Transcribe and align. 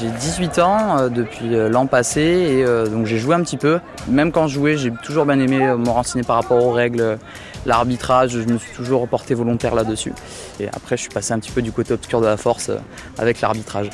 J'ai 0.00 0.08
18 0.08 0.58
ans 0.60 0.98
euh, 0.98 1.08
depuis 1.10 1.54
euh, 1.54 1.68
l'an 1.68 1.86
passé 1.86 2.22
et 2.22 2.64
euh, 2.64 2.86
donc 2.86 3.04
j'ai 3.04 3.18
joué 3.18 3.34
un 3.34 3.42
petit 3.42 3.58
peu. 3.58 3.80
Même 4.08 4.32
quand 4.32 4.46
je 4.46 4.54
jouais, 4.54 4.78
j'ai 4.78 4.90
toujours 5.02 5.26
bien 5.26 5.38
aimé 5.38 5.58
me 5.58 5.90
renseigner 5.90 6.24
par 6.24 6.36
rapport 6.36 6.64
aux 6.64 6.70
règles, 6.70 7.18
l'arbitrage, 7.66 8.30
je 8.30 8.50
me 8.50 8.56
suis 8.56 8.72
toujours 8.74 9.06
porté 9.08 9.34
volontaire 9.34 9.74
là-dessus. 9.74 10.14
Et 10.58 10.68
après, 10.68 10.96
je 10.96 11.02
suis 11.02 11.10
passé 11.10 11.34
un 11.34 11.38
petit 11.38 11.50
peu 11.50 11.60
du 11.60 11.70
côté 11.70 11.92
obscur 11.92 12.22
de 12.22 12.26
la 12.26 12.38
force 12.38 12.70
avec 13.18 13.42
l'arbitrage. 13.42 13.90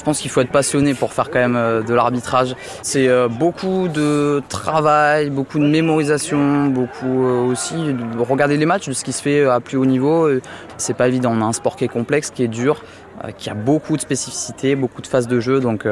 Je 0.00 0.04
pense 0.06 0.20
qu'il 0.20 0.30
faut 0.30 0.40
être 0.40 0.50
passionné 0.50 0.94
pour 0.94 1.12
faire 1.12 1.28
quand 1.28 1.46
même 1.46 1.84
de 1.84 1.92
l'arbitrage. 1.92 2.56
C'est 2.80 3.06
beaucoup 3.28 3.86
de 3.86 4.42
travail, 4.48 5.28
beaucoup 5.28 5.58
de 5.58 5.66
mémorisation, 5.66 6.68
beaucoup 6.68 7.22
aussi 7.26 7.74
de 7.74 8.18
regarder 8.18 8.56
les 8.56 8.64
matchs 8.64 8.88
de 8.88 8.94
ce 8.94 9.04
qui 9.04 9.12
se 9.12 9.20
fait 9.20 9.44
à 9.44 9.60
plus 9.60 9.76
haut 9.76 9.84
niveau. 9.84 10.26
C'est 10.78 10.94
pas 10.94 11.06
évident. 11.06 11.32
On 11.34 11.42
a 11.42 11.44
un 11.44 11.52
sport 11.52 11.76
qui 11.76 11.84
est 11.84 11.88
complexe, 11.88 12.30
qui 12.30 12.42
est 12.42 12.48
dur, 12.48 12.82
qui 13.36 13.50
a 13.50 13.54
beaucoup 13.54 13.96
de 13.96 14.00
spécificités, 14.00 14.74
beaucoup 14.74 15.02
de 15.02 15.06
phases 15.06 15.28
de 15.28 15.38
jeu. 15.38 15.60
Donc 15.60 15.86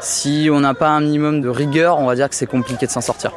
si 0.00 0.48
on 0.52 0.58
n'a 0.58 0.74
pas 0.74 0.88
un 0.88 1.00
minimum 1.00 1.40
de 1.40 1.48
rigueur, 1.48 2.00
on 2.00 2.06
va 2.06 2.16
dire 2.16 2.28
que 2.28 2.34
c'est 2.34 2.48
compliqué 2.48 2.86
de 2.86 2.90
s'en 2.90 3.00
sortir. 3.00 3.30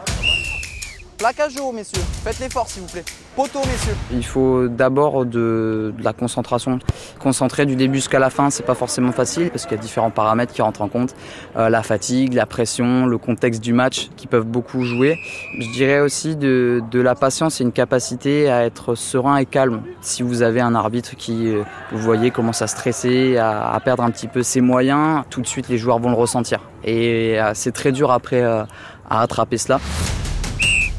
Plaquage 1.24 1.56
messieurs. 1.74 2.02
Faites 2.26 2.38
l'effort, 2.40 2.68
s'il 2.68 2.82
vous 2.82 2.90
plaît. 2.90 3.06
Poteau, 3.38 3.60
messieurs. 3.60 3.96
Il 4.12 4.26
faut 4.26 4.68
d'abord 4.68 5.26
de, 5.26 5.94
la 6.04 6.12
concentration. 6.12 6.80
Concentrer 7.18 7.66
du 7.66 7.78
début 7.78 8.00
jusqu'à 8.00 8.20
la 8.20 8.30
fin, 8.30 8.50
c'est 8.50 8.66
pas 8.66 8.76
forcément 8.76 9.14
facile 9.14 9.50
parce 9.50 9.64
qu'il 9.64 9.78
y 9.78 9.80
a 9.80 9.82
différents 9.82 10.12
paramètres 10.12 10.52
qui 10.52 10.62
rentrent 10.62 10.82
en 10.82 10.90
compte. 10.90 11.16
Euh, 11.56 11.70
la 11.70 11.82
fatigue, 11.82 12.34
la 12.34 12.46
pression, 12.46 13.06
le 13.06 13.18
contexte 13.18 13.64
du 13.64 13.72
match 13.72 14.10
qui 14.18 14.28
peuvent 14.28 14.44
beaucoup 14.44 14.84
jouer. 14.84 15.18
Je 15.58 15.72
dirais 15.72 16.02
aussi 16.02 16.36
de, 16.36 16.84
la 16.92 17.16
patience 17.16 17.62
et 17.62 17.64
une 17.64 17.72
capacité 17.72 18.52
à 18.52 18.66
être 18.66 18.94
serein 18.94 19.38
et 19.38 19.46
calme. 19.46 19.82
Si 20.02 20.24
vous 20.24 20.42
avez 20.42 20.60
un 20.60 20.76
arbitre 20.76 21.16
qui, 21.16 21.48
euh, 21.48 21.64
vous 21.94 22.00
voyez, 22.00 22.32
commence 22.32 22.62
à 22.62 22.68
stresser, 22.68 23.38
à, 23.38 23.72
à 23.72 23.80
perdre 23.80 24.04
un 24.04 24.12
petit 24.12 24.28
peu 24.28 24.44
ses 24.44 24.60
moyens, 24.60 25.24
tout 25.30 25.40
de 25.40 25.48
suite 25.48 25.70
les 25.70 25.78
joueurs 25.78 26.00
vont 26.00 26.10
le 26.10 26.18
ressentir. 26.18 26.60
Et 26.84 27.40
euh, 27.40 27.52
c'est 27.54 27.72
très 27.72 27.94
dur 27.94 28.12
après 28.12 28.44
à 28.44 28.68
rattraper 29.10 29.58
cela. 29.58 29.80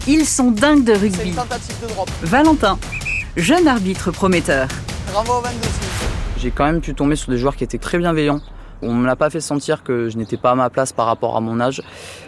Ils 0.06 0.26
sont 0.26 0.50
dingues 0.50 0.84
de 0.84 0.92
rugby. 0.92 1.30
De 1.30 1.88
drop. 1.88 2.10
Valentin, 2.22 2.78
jeune 3.36 3.66
arbitre 3.66 4.10
prometteur. 4.10 4.68
Bravo 5.10 5.40
22 5.40 5.58
J'ai 6.38 6.50
quand 6.50 6.66
même 6.66 6.82
pu 6.82 6.94
tomber 6.94 7.16
sur 7.16 7.32
des 7.32 7.38
joueurs 7.38 7.56
qui 7.56 7.64
étaient 7.64 7.78
très 7.78 7.96
bienveillants. 7.96 8.42
On 8.82 8.92
ne 8.92 9.00
me 9.00 9.06
l'a 9.06 9.16
pas 9.16 9.30
fait 9.30 9.40
sentir 9.40 9.82
que 9.82 10.08
je 10.08 10.16
n'étais 10.16 10.36
pas 10.36 10.50
à 10.50 10.54
ma 10.54 10.70
place 10.70 10.92
par 10.92 11.06
rapport 11.06 11.36
à 11.36 11.40
mon 11.40 11.60
âge. 11.60 11.82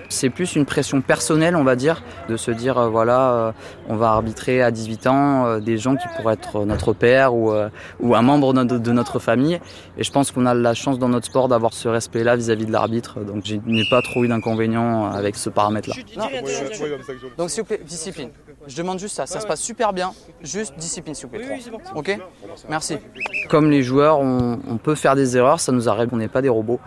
C'est 0.08 0.30
plus 0.30 0.54
une 0.54 0.64
pression 0.64 1.00
personnelle, 1.00 1.56
on 1.56 1.64
va 1.64 1.74
dire, 1.74 2.02
de 2.28 2.36
se 2.36 2.50
dire, 2.50 2.78
euh, 2.78 2.88
voilà, 2.88 3.30
euh, 3.32 3.52
on 3.88 3.96
va 3.96 4.10
arbitrer 4.10 4.62
à 4.62 4.70
18 4.70 5.06
ans 5.08 5.46
euh, 5.46 5.58
des 5.58 5.78
gens 5.78 5.96
qui 5.96 6.06
pourraient 6.16 6.34
être 6.34 6.64
notre 6.64 6.92
père 6.92 7.34
ou, 7.34 7.52
ou 8.00 8.14
un 8.14 8.22
membre 8.22 8.52
de 8.52 8.92
notre 8.92 9.18
famille. 9.18 9.60
Et 9.98 10.04
je 10.04 10.12
pense 10.12 10.30
qu'on 10.30 10.46
a 10.46 10.54
la 10.54 10.74
chance 10.74 10.98
dans 10.98 11.08
notre 11.08 11.26
sport 11.26 11.48
d'avoir 11.48 11.72
ce 11.72 11.88
respect-là 11.88 12.36
vis-à-vis 12.36 12.66
de 12.66 12.72
l'arbitre. 12.72 13.20
Donc 13.20 13.44
je 13.44 13.56
n'ai 13.66 13.88
pas 13.90 14.02
trop 14.02 14.24
eu 14.24 14.28
d'inconvénients 14.28 15.10
avec 15.10 15.36
ce 15.36 15.50
paramètre-là. 15.50 15.96
Donc 17.36 17.50
s'il 17.50 17.62
vous 17.62 17.66
plaît, 17.66 17.80
discipline. 17.84 18.30
Je 18.66 18.76
demande 18.76 18.98
juste 18.98 19.16
ça, 19.16 19.26
ça 19.26 19.40
se 19.40 19.46
passe 19.46 19.60
super 19.60 19.92
bien. 19.92 20.12
Juste 20.42 20.74
discipline, 20.76 21.14
s'il 21.14 21.26
vous 21.26 21.36
plaît. 21.36 21.58
Ok? 21.94 22.18
Merci. 22.68 22.98
Comme 23.48 23.70
les 23.70 23.82
joueurs, 23.82 24.18
on, 24.18 24.58
on, 24.68 24.76
peut 24.76 24.94
faire 24.94 25.14
des 25.14 25.36
erreurs, 25.36 25.60
ça 25.60 25.72
nous 25.72 25.88
arrive, 25.88 26.08
on 26.12 26.16
n'est 26.16 26.28
pas 26.36 26.42
des 26.42 26.50
robots. 26.50 26.80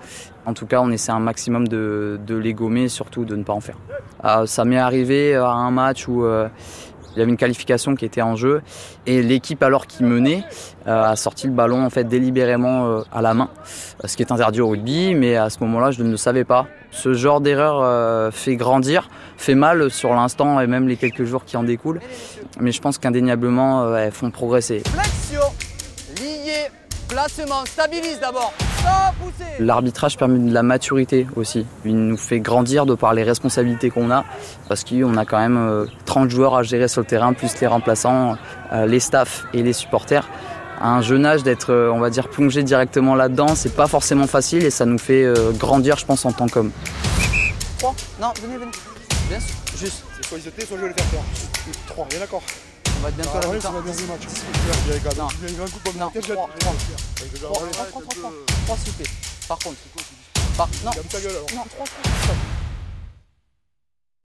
En 0.46 0.54
tout 0.54 0.68
cas, 0.68 0.80
on 0.80 0.92
essaie 0.92 1.12
un 1.12 1.20
maximum 1.20 1.68
de, 1.68 2.20
les 2.30 2.54
gommer 2.54 2.88
surtout 2.88 3.26
de 3.26 3.36
ne 3.36 3.44
pas 3.44 3.54
en 3.54 3.62
faire. 3.62 3.78
Euh, 4.26 4.46
ça 4.46 4.64
m'est 4.64 4.78
arrivé 4.78 5.36
à 5.36 5.50
un 5.50 5.72
match 5.72 6.08
où 6.08 6.24
euh, 6.24 6.48
il 7.16 7.20
y 7.20 7.22
avait 7.22 7.32
une 7.32 7.38
qualification 7.38 7.96
qui 7.96 8.06
était 8.06 8.22
en 8.22 8.36
jeu 8.36 8.62
et 9.06 9.22
l'équipe 9.22 9.62
alors 9.64 9.88
qui 9.88 10.04
menait 10.04 10.44
euh, 10.88 11.04
a 11.04 11.16
sorti 11.16 11.48
le 11.48 11.54
ballon 11.54 11.84
en 11.84 11.90
fait 11.90 12.04
délibérément 12.04 12.88
euh, 12.88 13.02
à 13.12 13.22
la 13.22 13.34
main, 13.34 13.50
ce 14.06 14.16
qui 14.16 14.24
est 14.24 14.32
interdit 14.32 14.62
au 14.62 14.70
rugby, 14.70 15.16
mais 15.16 15.36
à 15.36 15.50
ce 15.50 15.60
moment-là, 15.62 15.92
je 15.92 16.04
ne 16.04 16.12
le 16.12 16.18
savais 16.18 16.44
pas. 16.44 16.68
Ce 16.92 17.14
genre 17.14 17.42
d'erreur 17.42 17.82
euh, 17.82 18.32
fait 18.32 18.56
grandir, 18.56 19.10
fait 19.38 19.56
mal 19.56 19.90
sur 19.92 20.14
l'instant 20.14 20.60
et 20.60 20.68
même 20.68 20.88
les 20.88 20.98
quelques 20.98 21.26
jours 21.26 21.46
qui 21.46 21.58
en 21.58 21.64
découlent, 21.64 22.02
mais 22.60 22.72
je 22.72 22.82
pense 22.82 22.98
qu'indéniablement 22.98 23.96
elles 23.96 24.12
font 24.12 24.32
progresser. 24.32 24.84
Flexion, 24.86 25.48
lié, 26.22 26.70
placement, 27.08 27.66
stabilise 27.66 28.20
d'abord. 28.20 28.54
L'arbitrage 29.60 30.18
permet 30.18 30.40
de 30.40 30.54
la 30.54 30.64
maturité 30.64 31.28
aussi. 31.36 31.66
Il 31.84 31.98
nous 31.98 32.18
fait 32.18 32.40
grandir 32.40 32.86
de 32.86 32.96
par 32.96 33.14
les 33.14 33.24
responsabilités 33.24 33.90
qu'on 33.90 34.10
a, 34.10 34.24
parce 34.70 34.86
qu'on 34.86 35.18
a 35.18 35.26
quand 35.26 35.40
même 35.40 35.86
30 36.06 36.30
joueurs 36.30 36.56
à 36.56 36.64
gérer 36.64 36.88
sur 36.88 37.02
le 37.02 37.08
terrain, 37.08 37.34
plus 37.34 37.60
les 37.60 37.68
remplaçants, 37.68 38.38
les 38.72 39.02
staffs 39.02 39.46
et 39.54 39.62
les 39.62 39.74
supporters. 39.74 40.28
À 40.80 40.92
un 40.92 41.02
jeune 41.02 41.26
âge, 41.26 41.44
d'être, 41.44 41.74
on 41.94 42.00
va 42.00 42.10
dire, 42.10 42.30
plongé 42.30 42.64
directement 42.64 43.16
là-dedans, 43.16 43.54
c'est 43.56 43.76
pas 43.76 43.88
forcément 43.88 44.28
facile 44.28 44.64
et 44.64 44.70
ça 44.70 44.86
nous 44.86 44.98
fait 44.98 45.26
grandir, 45.58 45.98
je 45.98 46.06
pense, 46.06 46.24
en 46.24 46.32
tant 46.32 46.48
qu'homme. 46.48 46.72
3 47.80 47.96
Non, 48.22 48.28
venez, 48.42 48.56
venez. 48.58 48.72
Bien 49.28 49.40
sûr, 49.42 49.56
juste. 49.78 50.04
C'est 50.16 50.26
soit 50.26 50.38
ils 50.38 50.48
étaient, 50.48 50.66
soit 50.66 50.78
je 50.78 50.84
vais 50.84 50.88
les 50.88 50.94
faire 50.94 51.06
faire. 51.06 51.22
3, 51.88 52.08
bien 52.10 52.20
d'accord. 52.20 52.44
On 53.00 53.04
va 53.04 53.10
être 53.10 53.16
bientôt 53.16 53.32
Ah, 53.34 53.38
à 53.38 53.42
la 53.42 53.48
ouais, 53.48 53.56
match. 53.56 53.64
Non. 53.64 55.28
Il 55.48 55.56
y 55.56 55.60
a 55.60 55.64
un 55.64 55.68
coup 55.68 55.80
de 55.80 55.98
Non, 56.00 56.10
poing. 56.12 56.22
3, 56.22 56.48
3. 56.60 56.74
3, 57.40 57.70
3, 57.72 57.92
3, 57.92 58.02
3, 58.02 58.32
3, 58.66 58.78
s'il 58.78 58.92
vous 58.92 58.98
plaît. 58.98 59.12
Par 59.48 59.60
contre. 59.60 59.78
Par... 60.58 60.68
Non, 60.84 60.92
Ferme 60.92 61.08
ta 61.08 61.20
gueule 61.22 61.32
alors. 61.32 61.48
non, 61.56 61.64
3, 61.64 61.86
3, 61.86 62.12
stop. 62.24 62.36